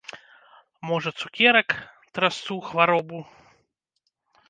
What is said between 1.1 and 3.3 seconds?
цукерак, трасцу, хваробу?